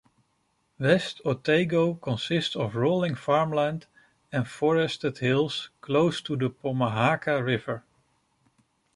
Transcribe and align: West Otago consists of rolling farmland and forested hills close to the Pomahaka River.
West 0.79 1.21
Otago 1.25 1.93
consists 1.93 2.55
of 2.55 2.75
rolling 2.75 3.13
farmland 3.13 3.85
and 4.31 4.47
forested 4.47 5.19
hills 5.19 5.69
close 5.79 6.21
to 6.21 6.35
the 6.35 6.49
Pomahaka 6.49 7.39
River. 7.45 7.83